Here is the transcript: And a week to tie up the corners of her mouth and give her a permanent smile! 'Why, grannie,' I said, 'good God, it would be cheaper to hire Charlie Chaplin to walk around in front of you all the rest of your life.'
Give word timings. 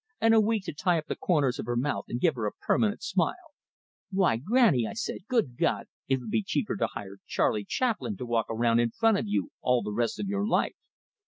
And 0.19 0.33
a 0.33 0.41
week 0.41 0.63
to 0.63 0.73
tie 0.73 0.97
up 0.97 1.05
the 1.05 1.15
corners 1.15 1.59
of 1.59 1.67
her 1.67 1.75
mouth 1.77 2.05
and 2.07 2.19
give 2.19 2.33
her 2.33 2.47
a 2.47 2.51
permanent 2.53 3.03
smile! 3.03 3.53
'Why, 4.09 4.37
grannie,' 4.37 4.87
I 4.87 4.93
said, 4.93 5.27
'good 5.27 5.55
God, 5.59 5.85
it 6.07 6.19
would 6.19 6.31
be 6.31 6.41
cheaper 6.41 6.75
to 6.75 6.87
hire 6.95 7.17
Charlie 7.27 7.65
Chaplin 7.65 8.17
to 8.17 8.25
walk 8.25 8.47
around 8.49 8.79
in 8.79 8.89
front 8.89 9.19
of 9.19 9.27
you 9.27 9.51
all 9.61 9.83
the 9.83 9.93
rest 9.93 10.19
of 10.19 10.25
your 10.27 10.47
life.' 10.47 10.73